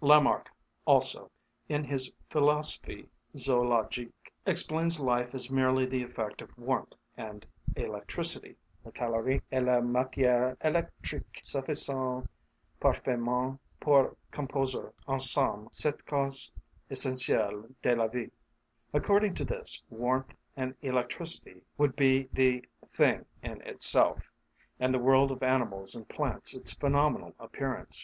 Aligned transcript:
Lamarck 0.00 0.48
also, 0.86 1.28
in 1.68 1.82
his 1.82 2.12
"Philosophie 2.30 3.08
Zoologique," 3.36 4.30
explains 4.46 5.00
life 5.00 5.34
as 5.34 5.50
merely 5.50 5.86
the 5.86 6.04
effect 6.04 6.40
of 6.40 6.56
warmth 6.56 6.94
and 7.16 7.44
electricity: 7.74 8.54
le 8.84 8.92
calorique 8.92 9.42
et 9.50 9.60
la 9.64 9.80
matière 9.80 10.56
électrique 10.58 11.40
suffisent 11.42 12.24
parfaitement 12.80 13.58
pour 13.80 14.16
composer 14.30 14.92
ensemble 15.08 15.68
cette 15.72 16.06
cause 16.06 16.52
essentielle 16.88 17.68
de 17.82 17.96
la 17.96 18.06
vie 18.06 18.26
(p. 18.30 18.30
16). 18.30 18.30
According 18.94 19.34
to 19.34 19.44
this, 19.44 19.82
warmth 19.90 20.32
and 20.56 20.76
electricity 20.80 21.64
would 21.76 21.96
be 21.96 22.28
the 22.32 22.64
"thing 22.88 23.24
in 23.42 23.60
itself," 23.62 24.30
and 24.78 24.94
the 24.94 25.00
world 25.00 25.32
of 25.32 25.42
animals 25.42 25.96
and 25.96 26.08
plants 26.08 26.54
its 26.54 26.72
phenomenal 26.72 27.34
appearance. 27.40 27.96